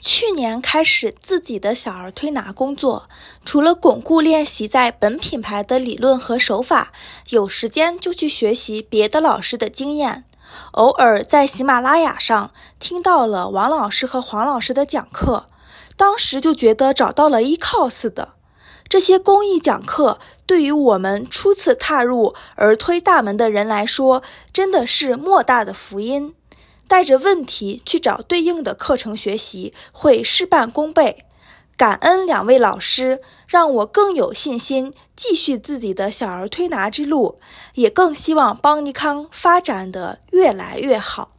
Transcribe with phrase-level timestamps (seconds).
[0.00, 3.08] 去年开始自己的小儿推拿工作，
[3.44, 6.92] 除了巩固练习在本品牌的理论和手法，
[7.30, 10.24] 有时间就去学习别的老师的经验。
[10.72, 15.46] 偶尔在喜马拉雅上听到了王老师和黄老师的讲课，
[15.96, 18.30] 当时就觉得找到了依靠似的。
[18.88, 24.22] 这些公益讲课对于我们初次踏入儿推大门的人来说，
[24.52, 26.34] 真的是莫大的福音。
[26.88, 31.24] 带着问题去找对应的课程学习，会事半功倍。
[31.76, 37.38] 感恩两位老师，让我更有信心继续自己的小儿推拿之路，
[37.74, 41.30] 也更希望邦尼康发展的越来越好。